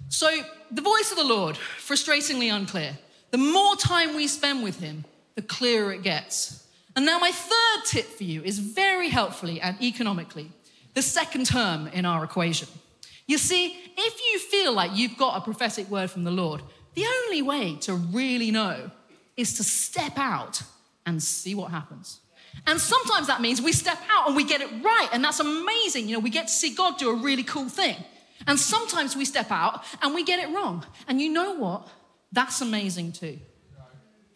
[0.09, 0.31] So
[0.71, 2.97] the voice of the Lord, frustratingly unclear.
[3.33, 6.67] The more time we spend with Him, the clearer it gets.
[6.95, 10.51] And now, my third tip for you is very helpfully and economically
[10.95, 12.69] the second term in our equation.
[13.27, 16.62] You see, if you feel like you've got a prophetic word from the Lord,
[16.95, 18.90] the only way to really know
[19.37, 20.62] is to step out
[21.05, 22.21] and see what happens.
[22.66, 26.09] And sometimes that means we step out and we get it right, and that's amazing.
[26.09, 27.97] You know, we get to see God do a really cool thing.
[28.47, 30.85] And sometimes we step out and we get it wrong.
[31.09, 31.88] And you know what?
[32.33, 33.38] That's amazing too.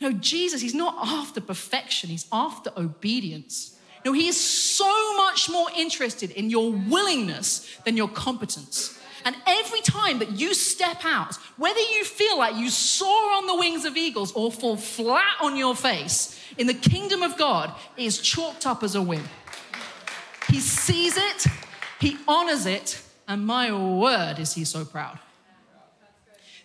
[0.01, 3.79] No, Jesus, he's not after perfection, he's after obedience.
[4.05, 8.99] No, he is so much more interested in your willingness than your competence.
[9.25, 13.57] And every time that you step out, whether you feel like you soar on the
[13.57, 18.05] wings of eagles or fall flat on your face, in the kingdom of God, it
[18.05, 19.23] is chalked up as a win.
[20.49, 21.47] He sees it,
[22.01, 25.19] he honors it, and my word is he so proud.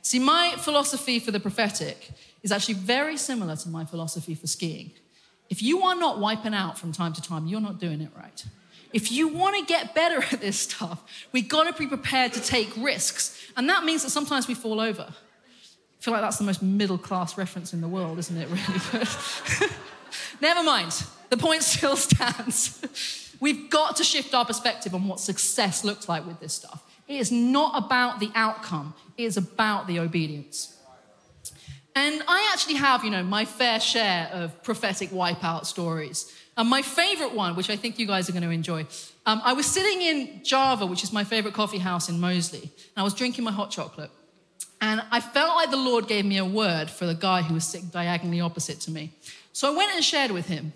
[0.01, 2.09] See, my philosophy for the prophetic
[2.41, 4.91] is actually very similar to my philosophy for skiing.
[5.49, 8.45] If you are not wiping out from time to time, you're not doing it right.
[8.93, 12.41] If you want to get better at this stuff, we've got to be prepared to
[12.41, 13.37] take risks.
[13.57, 15.07] And that means that sometimes we fall over.
[15.09, 19.05] I feel like that's the most middle class reference in the world, isn't it, really?
[20.41, 21.03] Never mind.
[21.29, 23.35] The point still stands.
[23.39, 26.83] We've got to shift our perspective on what success looks like with this stuff.
[27.07, 30.74] It is not about the outcome, it is about the obedience.
[31.95, 36.31] And I actually have, you know, my fair share of prophetic wipeout stories.
[36.57, 38.85] And my favorite one, which I think you guys are going to enjoy,
[39.25, 42.97] um, I was sitting in Java, which is my favorite coffee house in Moseley, and
[42.97, 44.11] I was drinking my hot chocolate.
[44.81, 47.65] And I felt like the Lord gave me a word for the guy who was
[47.65, 49.11] sitting diagonally opposite to me.
[49.53, 50.73] So I went and shared with him.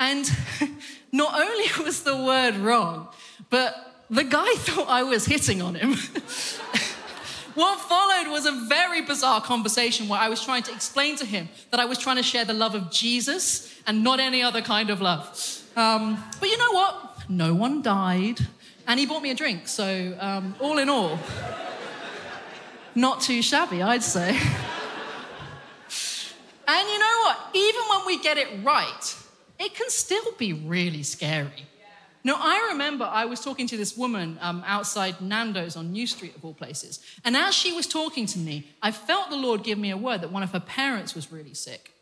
[0.00, 0.28] And
[1.12, 3.08] not only was the word wrong,
[3.50, 3.74] but
[4.10, 5.96] the guy thought I was hitting on him.
[7.54, 11.48] What followed was a very bizarre conversation where I was trying to explain to him
[11.70, 14.88] that I was trying to share the love of Jesus and not any other kind
[14.88, 15.26] of love.
[15.76, 17.28] Um, but you know what?
[17.28, 18.38] No one died,
[18.86, 19.68] and he bought me a drink.
[19.68, 21.18] So, um, all in all,
[22.94, 24.30] not too shabby, I'd say.
[24.30, 24.38] and
[26.88, 27.38] you know what?
[27.54, 29.16] Even when we get it right,
[29.58, 31.66] it can still be really scary.
[32.24, 36.36] No, I remember I was talking to this woman um, outside Nando's on New Street,
[36.36, 37.00] of all places.
[37.24, 40.20] And as she was talking to me, I felt the Lord give me a word
[40.20, 41.92] that one of her parents was really sick.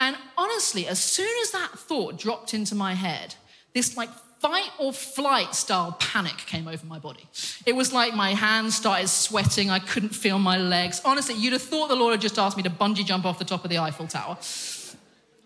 [0.00, 3.36] And honestly, as soon as that thought dropped into my head,
[3.74, 7.26] this like fight or flight style panic came over my body.
[7.64, 9.70] It was like my hands started sweating.
[9.70, 11.00] I couldn't feel my legs.
[11.04, 13.46] Honestly, you'd have thought the Lord had just asked me to bungee jump off the
[13.46, 14.36] top of the Eiffel Tower.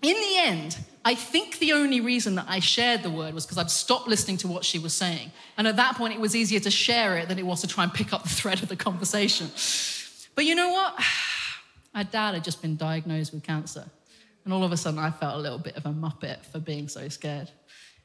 [0.03, 3.57] In the end, I think the only reason that I shared the word was because
[3.57, 5.33] I'd stopped listening to what she was saying.
[5.57, 7.83] And at that point, it was easier to share it than it was to try
[7.83, 9.47] and pick up the thread of the conversation.
[10.35, 11.03] But you know what?
[11.95, 13.87] My dad had just been diagnosed with cancer.
[14.45, 16.89] And all of a sudden, I felt a little bit of a muppet for being
[16.89, 17.51] so scared.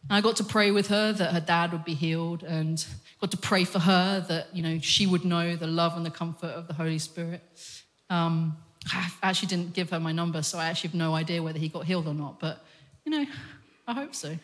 [0.03, 2.85] And I got to pray with her that her dad would be healed and
[3.19, 6.09] got to pray for her that, you know, she would know the love and the
[6.09, 7.41] comfort of the Holy Spirit.
[8.09, 8.55] Um,
[8.93, 11.67] I actually didn't give her my number, so I actually have no idea whether he
[11.67, 12.63] got healed or not, but
[13.05, 13.25] you know,
[13.87, 14.37] I hope so.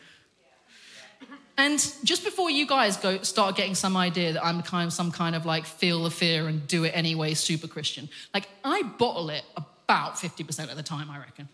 [1.56, 5.12] And just before you guys go start getting some idea that I'm kind of some
[5.12, 9.28] kind of like feel the fear and do it anyway super Christian, like I bottle
[9.28, 11.50] it about 50% of the time, I reckon.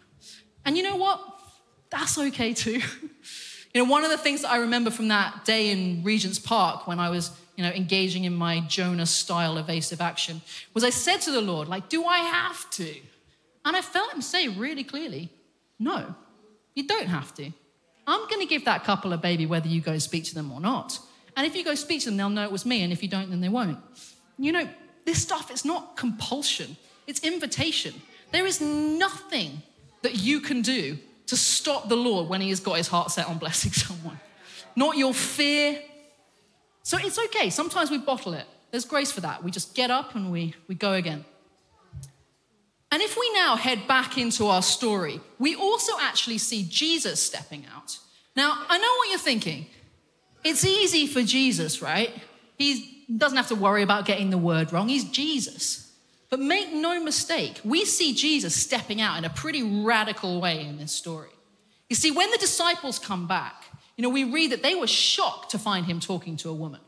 [0.64, 1.20] And you know what?
[1.90, 2.80] That's okay too.
[3.74, 6.86] you know, one of the things that I remember from that day in Regent's Park
[6.86, 10.42] when I was you know, engaging in my Jonah style evasive action,
[10.74, 12.94] was I said to the Lord, like, do I have to?
[13.64, 15.30] And I felt him say really clearly,
[15.78, 16.14] no,
[16.76, 17.50] you don't have to.
[18.06, 20.60] I'm going to give that couple a baby whether you go speak to them or
[20.60, 21.00] not.
[21.36, 22.82] And if you go speak to them, they'll know it was me.
[22.82, 23.78] And if you don't, then they won't.
[24.38, 24.68] You know,
[25.04, 26.76] this stuff, it's not compulsion,
[27.08, 27.94] it's invitation.
[28.30, 29.62] There is nothing
[30.02, 33.26] that you can do to stop the Lord when he has got his heart set
[33.26, 34.20] on blessing someone.
[34.76, 35.80] Not your fear,
[36.82, 37.50] so it's okay.
[37.50, 38.46] Sometimes we bottle it.
[38.70, 39.42] There's grace for that.
[39.42, 41.24] We just get up and we, we go again.
[42.92, 47.64] And if we now head back into our story, we also actually see Jesus stepping
[47.74, 47.98] out.
[48.36, 49.66] Now, I know what you're thinking.
[50.44, 52.10] It's easy for Jesus, right?
[52.58, 54.88] He doesn't have to worry about getting the word wrong.
[54.88, 55.92] He's Jesus.
[56.28, 60.76] But make no mistake, we see Jesus stepping out in a pretty radical way in
[60.76, 61.30] this story.
[61.88, 63.64] You see, when the disciples come back,
[63.96, 66.80] you know, we read that they were shocked to find him talking to a woman.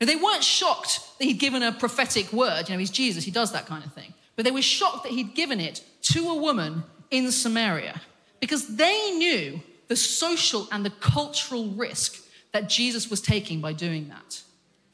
[0.00, 2.68] Now, they weren't shocked that he'd given a prophetic word.
[2.68, 4.14] You know, he's Jesus, he does that kind of thing.
[4.40, 8.00] But they were shocked that he'd given it to a woman in Samaria
[8.40, 14.08] because they knew the social and the cultural risk that Jesus was taking by doing
[14.08, 14.40] that.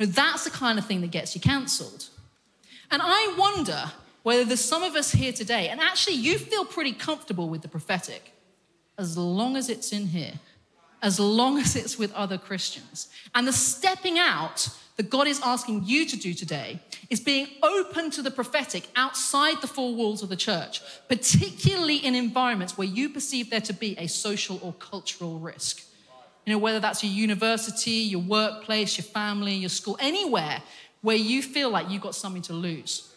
[0.01, 2.09] Now, that's the kind of thing that gets you cancelled.
[2.91, 3.93] And I wonder
[4.25, 7.69] whether there's some of us here today, and actually you feel pretty comfortable with the
[7.69, 8.33] prophetic,
[8.99, 10.33] as long as it's in here
[11.03, 13.09] as long as it's with other Christians.
[13.33, 16.81] And the stepping out that God is asking you to do today
[17.11, 22.15] is being open to the prophetic outside the four walls of the church, particularly in
[22.15, 25.83] environments where you perceive there to be a social or cultural risk.
[26.47, 30.63] You know, whether that's your university, your workplace, your family, your school, anywhere
[31.03, 33.13] where you feel like you've got something to lose.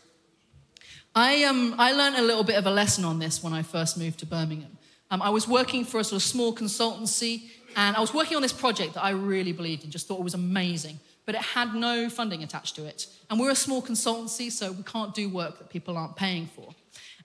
[1.15, 3.97] I, um, I learned a little bit of a lesson on this when I first
[3.97, 4.77] moved to Birmingham.
[5.11, 8.43] Um, I was working for a sort of small consultancy, and I was working on
[8.43, 11.75] this project that I really believed in, just thought it was amazing, but it had
[11.75, 13.05] no funding attached to it.
[13.29, 16.73] And we're a small consultancy, so we can't do work that people aren't paying for.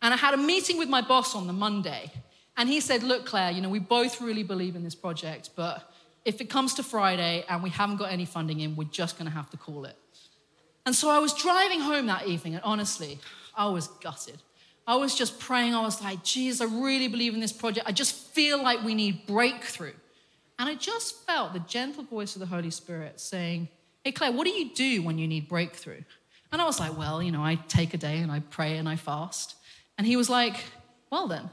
[0.02, 2.12] And I had a meeting with my boss on the Monday,
[2.58, 5.90] and he said, Look, Clare, you know, we both really believe in this project, but
[6.26, 9.24] if it comes to Friday and we haven't got any funding in, we're just going
[9.26, 9.96] to have to call it.
[10.84, 13.18] And so I was driving home that evening, and honestly,
[13.56, 14.36] I was gutted.
[14.86, 15.74] I was just praying.
[15.74, 17.88] I was like, geez, I really believe in this project.
[17.88, 19.94] I just feel like we need breakthrough.
[20.58, 23.68] And I just felt the gentle voice of the Holy Spirit saying,
[24.04, 26.02] Hey, Clare, what do you do when you need breakthrough?
[26.52, 28.88] And I was like, Well, you know, I take a day and I pray and
[28.88, 29.56] I fast.
[29.96, 30.56] And he was like,
[31.10, 31.48] Well, then.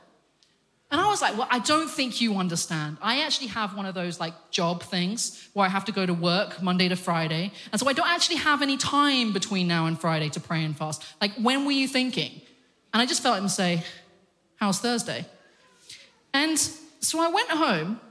[0.91, 2.97] And I was like, Well, I don't think you understand.
[3.01, 6.13] I actually have one of those like job things where I have to go to
[6.13, 7.53] work Monday to Friday.
[7.71, 10.77] And so I don't actually have any time between now and Friday to pray and
[10.77, 11.05] fast.
[11.21, 12.41] Like, when were you thinking?
[12.93, 13.83] And I just felt him say,
[14.57, 15.25] How's Thursday?
[16.33, 16.59] And
[16.99, 18.01] so I went home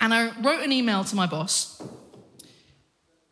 [0.00, 1.82] and I wrote an email to my boss.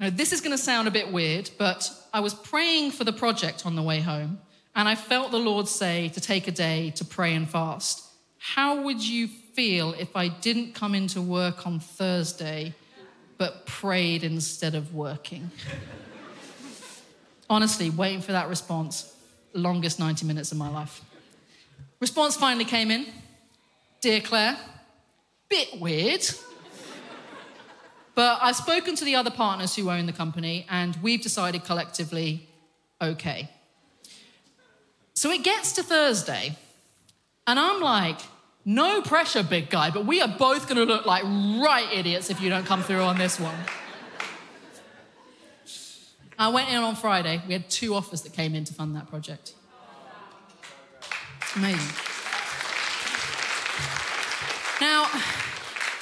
[0.03, 3.13] Now, this is going to sound a bit weird, but I was praying for the
[3.13, 4.41] project on the way home,
[4.75, 8.05] and I felt the Lord say to take a day to pray and fast.
[8.37, 12.75] How would you feel if I didn't come into work on Thursday,
[13.39, 15.53] but prayed instead of working?
[17.49, 19.15] Honestly, waiting for that response,
[19.53, 21.01] longest 90 minutes of my life.
[22.01, 23.07] Response finally came in
[24.01, 24.59] Dear Clare,
[25.49, 26.25] bit weird.
[28.15, 32.49] But I've spoken to the other partners who own the company, and we've decided collectively
[33.01, 33.49] okay.
[35.15, 36.57] So it gets to Thursday,
[37.47, 38.19] and I'm like,
[38.65, 42.49] no pressure, big guy, but we are both gonna look like right idiots if you
[42.49, 43.57] don't come through on this one.
[46.39, 47.43] I went in on Friday.
[47.47, 49.55] We had two offers that came in to fund that project.
[51.55, 51.95] Amazing.
[54.81, 55.07] Now,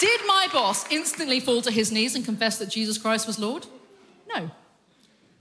[0.00, 3.66] did my boss instantly fall to his knees and confess that Jesus Christ was Lord?
[4.34, 4.50] No.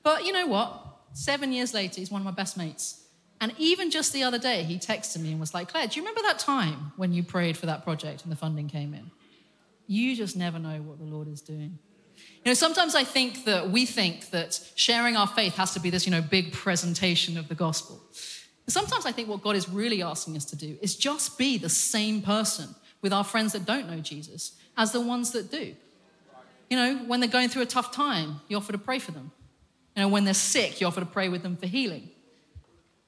[0.04, 0.86] But you know what?
[1.13, 3.06] Seven years later, he's one of my best mates.
[3.41, 6.02] And even just the other day, he texted me and was like, Clare, do you
[6.02, 9.10] remember that time when you prayed for that project and the funding came in?
[9.88, 11.80] You just never know what the Lord is doing.
[12.17, 15.89] You know, sometimes I think that we think that sharing our faith has to be
[15.89, 18.02] this, you know, big presentation of the gospel.
[18.67, 21.69] Sometimes I think what God is really asking us to do is just be the
[21.69, 25.75] same person with our friends that don't know Jesus as the ones that do.
[26.69, 29.31] You know, when they're going through a tough time, you offer to pray for them.
[29.95, 32.09] You know, when they're sick, you offer to pray with them for healing.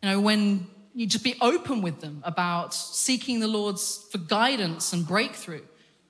[0.01, 4.93] You know, when you just be open with them about seeking the Lord's for guidance
[4.93, 5.61] and breakthrough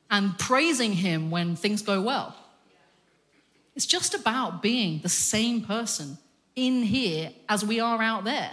[0.09, 2.35] and praising Him when things go well.
[3.75, 6.17] It's just about being the same person
[6.55, 8.51] in here as we are out there.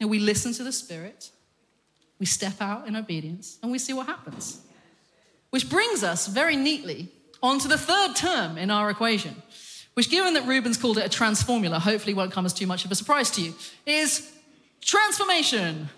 [0.00, 1.30] Know, we listen to the Spirit,
[2.18, 4.60] we step out in obedience, and we see what happens.
[5.50, 7.08] Which brings us very neatly
[7.42, 9.42] onto the third term in our equation,
[9.94, 12.90] which, given that Rubens called it a transformula, hopefully won't come as too much of
[12.90, 13.54] a surprise to you,
[13.86, 14.32] is
[14.80, 15.88] transformation.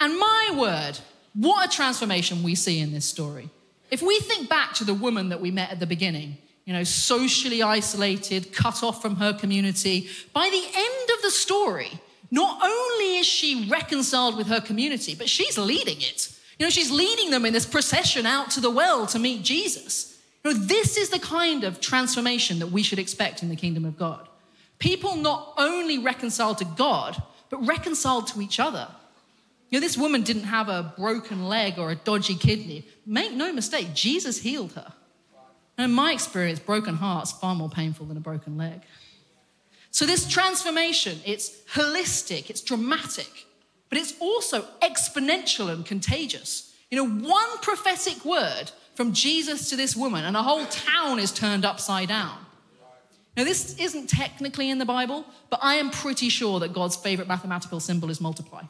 [0.00, 0.98] And my word,
[1.34, 3.48] what a transformation we see in this story.
[3.90, 6.84] If we think back to the woman that we met at the beginning, you know,
[6.84, 13.18] socially isolated, cut off from her community, by the end of the story, not only
[13.18, 16.32] is she reconciled with her community, but she's leading it.
[16.58, 20.18] You know, she's leading them in this procession out to the well to meet Jesus.
[20.44, 23.84] You know, this is the kind of transformation that we should expect in the kingdom
[23.84, 24.28] of God.
[24.78, 28.88] People not only reconciled to God, but reconciled to each other.
[29.70, 32.86] You know, this woman didn't have a broken leg or a dodgy kidney.
[33.04, 34.92] Make no mistake, Jesus healed her.
[35.76, 38.80] And in my experience, broken heart's far more painful than a broken leg.
[39.96, 43.46] So, this transformation, it's holistic, it's dramatic,
[43.88, 46.76] but it's also exponential and contagious.
[46.90, 51.32] You know, one prophetic word from Jesus to this woman, and a whole town is
[51.32, 52.36] turned upside down.
[53.38, 57.26] Now, this isn't technically in the Bible, but I am pretty sure that God's favorite
[57.26, 58.64] mathematical symbol is multiply.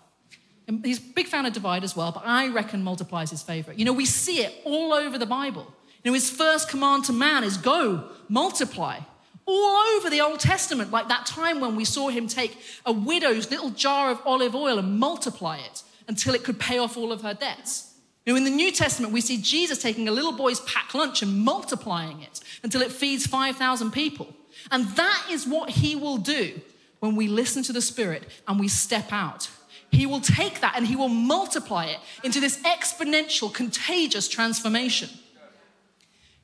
[0.68, 3.43] And he's a big fan of divide as well, but I reckon multiply is his
[3.43, 3.81] favorite.
[3.81, 5.66] You know, we see it all over the Bible.
[6.05, 9.01] You know, his first command to man is go, multiply
[9.47, 13.51] all over the Old Testament, like that time when we saw him take a widow's
[13.51, 17.23] little jar of olive oil and multiply it until it could pay off all of
[17.23, 17.95] her debts.
[18.27, 21.45] Know, in the New Testament, we see Jesus taking a little boy's packed lunch and
[21.45, 24.35] multiplying it until it feeds 5,000 people.
[24.73, 26.61] And that is what He will do
[26.99, 29.49] when we listen to the Spirit and we step out.
[29.93, 35.09] He will take that and He will multiply it into this exponential, contagious transformation.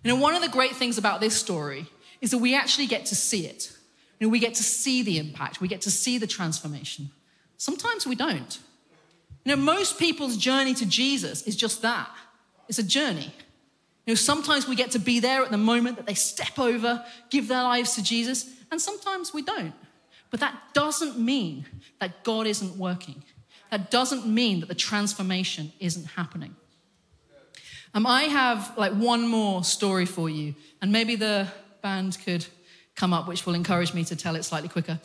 [0.04, 1.88] You know, one of the great things about this story
[2.22, 3.70] is that we actually get to see it.
[4.18, 7.10] You know, we get to see the impact, we get to see the transformation.
[7.58, 8.58] Sometimes we don't.
[9.44, 12.08] You know, most people's journey to Jesus is just that
[12.68, 13.34] it's a journey.
[14.06, 17.04] You know, sometimes we get to be there at the moment that they step over,
[17.30, 19.74] give their lives to Jesus, and sometimes we don't.
[20.30, 21.66] But that doesn't mean
[22.00, 23.22] that God isn't working.
[23.70, 26.56] That doesn't mean that the transformation isn't happening.
[27.94, 31.48] Um, I have like one more story for you, and maybe the
[31.82, 32.46] band could
[32.94, 34.98] come up, which will encourage me to tell it slightly quicker.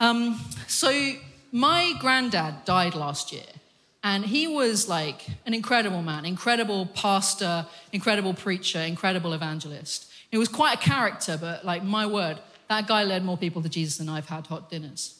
[0.00, 1.12] Um, so,
[1.52, 3.50] my granddad died last year,
[4.02, 10.10] and he was like an incredible man, incredible pastor, incredible preacher, incredible evangelist.
[10.30, 12.38] He was quite a character, but like my word,
[12.68, 15.18] that guy led more people to Jesus than I've had hot dinners.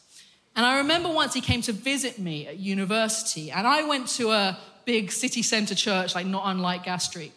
[0.54, 4.32] And I remember once he came to visit me at university, and I went to
[4.32, 7.32] a big city center church, like not unlike Gas Street.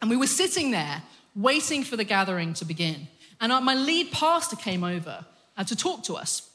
[0.00, 1.02] And we were sitting there
[1.36, 3.06] waiting for the gathering to begin.
[3.40, 5.24] And my lead pastor came over
[5.56, 6.50] uh, to talk to us.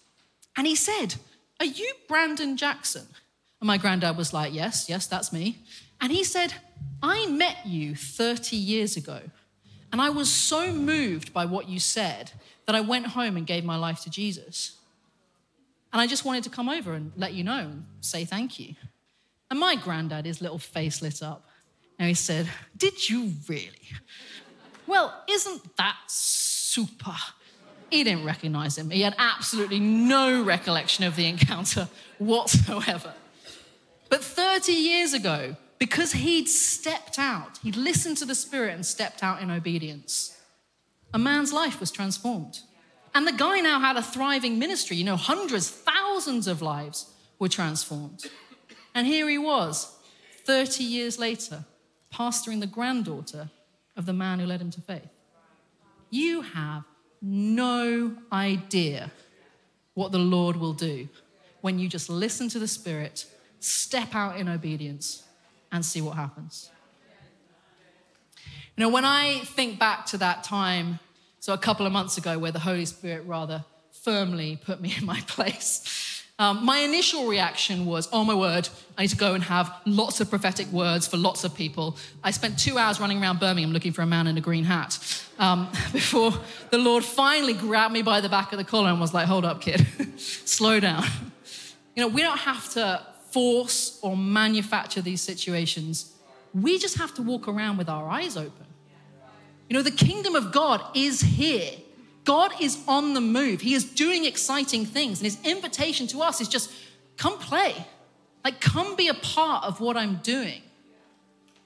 [0.57, 1.15] And he said,
[1.59, 3.05] Are you Brandon Jackson?
[3.61, 5.59] And my granddad was like, Yes, yes, that's me.
[6.01, 6.53] And he said,
[7.01, 9.19] I met you 30 years ago.
[9.91, 12.32] And I was so moved by what you said
[12.65, 14.77] that I went home and gave my life to Jesus.
[15.91, 18.75] And I just wanted to come over and let you know and say thank you.
[19.49, 21.45] And my granddad, his little face lit up.
[21.99, 23.89] And he said, Did you really?
[24.91, 27.15] Well, isn't that super?
[27.89, 28.89] He didn't recognize him.
[28.89, 31.87] He had absolutely no recollection of the encounter
[32.17, 33.13] whatsoever.
[34.09, 39.23] But 30 years ago, because he'd stepped out, he'd listened to the Spirit and stepped
[39.23, 40.37] out in obedience,
[41.13, 42.59] a man's life was transformed.
[43.15, 44.97] And the guy now had a thriving ministry.
[44.97, 48.25] You know, hundreds, thousands of lives were transformed.
[48.93, 49.95] And here he was,
[50.43, 51.63] 30 years later,
[52.13, 53.49] pastoring the granddaughter
[53.95, 55.09] of the man who led him to faith.
[56.09, 56.83] You have
[57.21, 59.11] no idea
[59.93, 61.07] what the Lord will do
[61.61, 63.25] when you just listen to the Spirit,
[63.59, 65.23] step out in obedience,
[65.71, 66.69] and see what happens.
[68.75, 70.99] You know, when I think back to that time,
[71.39, 75.05] so a couple of months ago, where the Holy Spirit rather firmly put me in
[75.05, 76.11] my place.
[76.41, 78.67] Um, my initial reaction was, oh my word,
[78.97, 81.97] I need to go and have lots of prophetic words for lots of people.
[82.23, 84.97] I spent two hours running around Birmingham looking for a man in a green hat
[85.37, 86.33] um, before
[86.71, 89.45] the Lord finally grabbed me by the back of the collar and was like, hold
[89.45, 89.85] up, kid,
[90.19, 91.03] slow down.
[91.95, 96.11] You know, we don't have to force or manufacture these situations.
[96.55, 98.65] We just have to walk around with our eyes open.
[99.69, 101.73] You know, the kingdom of God is here.
[102.24, 103.61] God is on the move.
[103.61, 105.19] He is doing exciting things.
[105.19, 106.72] And his invitation to us is just
[107.17, 107.86] come play.
[108.43, 110.61] Like, come be a part of what I'm doing.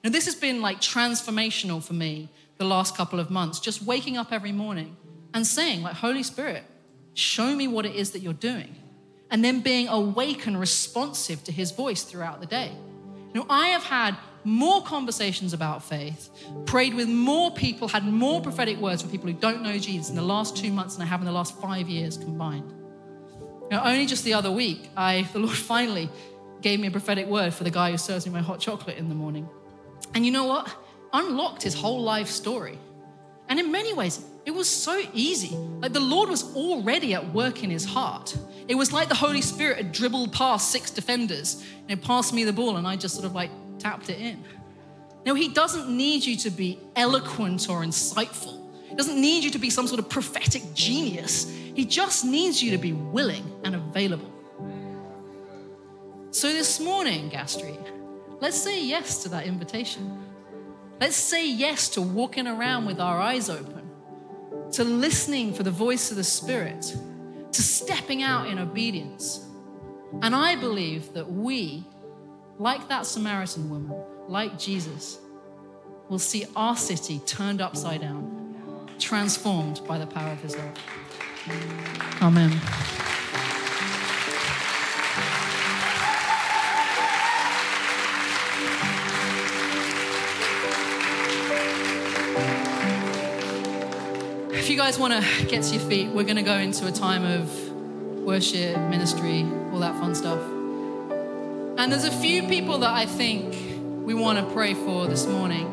[0.04, 2.28] Now, this has been like transformational for me
[2.58, 4.96] the last couple of months, just waking up every morning
[5.34, 6.64] and saying, like, Holy Spirit,
[7.14, 8.76] show me what it is that you're doing.
[9.30, 12.70] And then being awake and responsive to his voice throughout the day.
[13.34, 14.16] You know, I have had
[14.46, 16.30] more conversations about faith,
[16.66, 20.14] prayed with more people, had more prophetic words for people who don't know Jesus in
[20.14, 22.72] the last two months than I have in the last five years combined.
[23.64, 26.08] You know, only just the other week, I, the Lord finally
[26.62, 29.08] gave me a prophetic word for the guy who serves me my hot chocolate in
[29.08, 29.48] the morning.
[30.14, 30.72] And you know what?
[31.12, 32.78] Unlocked his whole life story.
[33.48, 35.56] And in many ways, it was so easy.
[35.56, 38.36] Like the Lord was already at work in his heart.
[38.68, 42.44] It was like the Holy Spirit had dribbled past six defenders and it passed me
[42.44, 44.44] the ball, and I just sort of like tapped it in.
[45.24, 48.62] No, he doesn't need you to be eloquent or insightful.
[48.88, 51.50] He doesn't need you to be some sort of prophetic genius.
[51.50, 54.32] He just needs you to be willing and available.
[56.30, 57.80] So this morning, Gas Street,
[58.40, 60.22] let's say yes to that invitation.
[61.00, 63.90] Let's say yes to walking around with our eyes open,
[64.72, 66.96] to listening for the voice of the Spirit,
[67.52, 69.46] to stepping out in obedience.
[70.22, 71.84] And I believe that we
[72.58, 75.18] like that Samaritan woman, like Jesus,
[76.08, 80.78] will see our city turned upside down, transformed by the power of his love.
[82.22, 82.52] Amen.
[94.52, 96.92] If you guys want to get to your feet, we're going to go into a
[96.92, 97.70] time of
[98.24, 99.42] worship, ministry,
[99.72, 100.55] all that fun stuff.
[101.78, 103.54] And there's a few people that I think
[104.06, 105.66] we want to pray for this morning.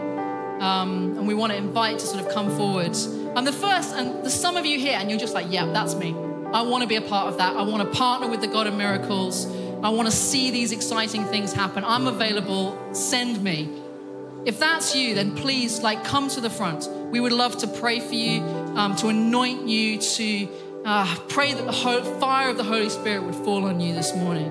[0.63, 2.95] um, and we want to invite to sort of come forward.
[3.35, 5.95] I'm the first, and there's some of you here, and you're just like, yeah, that's
[5.95, 6.15] me.
[6.53, 7.57] I want to be a part of that.
[7.57, 9.45] I want to partner with the God of miracles.
[9.83, 11.83] I want to see these exciting things happen.
[11.83, 12.77] I'm available.
[12.93, 13.69] Send me.
[14.45, 16.87] If that's you, then please, like, come to the front.
[17.11, 18.41] We would love to pray for you,
[18.77, 20.47] um, to anoint you, to
[20.85, 21.73] uh, pray that the
[22.19, 24.49] fire of the Holy Spirit would fall on you this morning.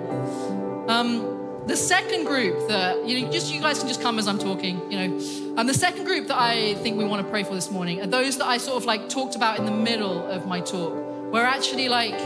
[0.89, 4.39] Um, the second group that you know, just you guys can just come as I'm
[4.39, 5.57] talking, you know.
[5.57, 8.07] Um, the second group that I think we want to pray for this morning are
[8.07, 10.93] those that I sort of like talked about in the middle of my talk,
[11.33, 12.19] where actually like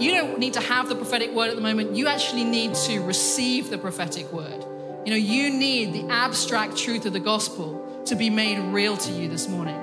[0.00, 1.96] you don't need to have the prophetic word at the moment.
[1.96, 4.64] You actually need to receive the prophetic word.
[5.04, 9.12] You know, you need the abstract truth of the gospel to be made real to
[9.12, 9.76] you this morning.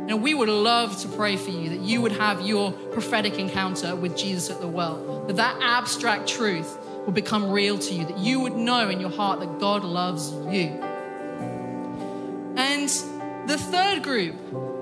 [0.00, 3.38] You know, we would love to pray for you that you would have your prophetic
[3.38, 8.04] encounter with Jesus at the well, that that abstract truth will become real to you,
[8.04, 10.68] that you would know in your heart that God loves you.
[12.56, 12.88] And
[13.48, 14.36] the third group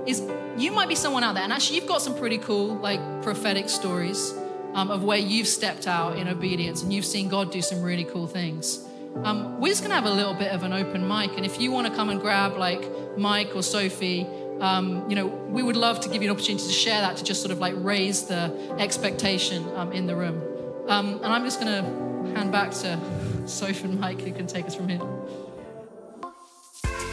[0.06, 0.22] is
[0.56, 3.68] you might be someone out there, and actually, you've got some pretty cool, like, prophetic
[3.68, 4.34] stories
[4.74, 8.04] um, of where you've stepped out in obedience and you've seen God do some really
[8.04, 8.84] cool things.
[9.22, 11.70] Um, we're just gonna have a little bit of an open mic, and if you
[11.70, 12.84] want to come and grab like
[13.16, 14.26] Mike or Sophie,
[14.60, 17.24] um, you know, we would love to give you an opportunity to share that to
[17.24, 20.42] just sort of like raise the expectation um, in the room.
[20.88, 22.07] Um, and I'm just gonna
[22.38, 22.98] hand back to
[23.46, 25.00] Sophie and Mike who can take us from here.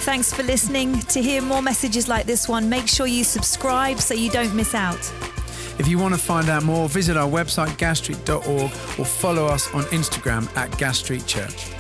[0.02, 1.00] Thanks for listening.
[1.00, 4.76] To hear more messages like this one, make sure you subscribe so you don't miss
[4.76, 5.00] out.
[5.80, 9.84] If you want to find out more, visit our website, gasstreet.org, or follow us on
[9.86, 11.72] Instagram at Gas Street Church.